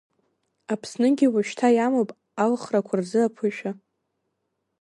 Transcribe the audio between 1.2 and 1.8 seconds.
уажәшьҭа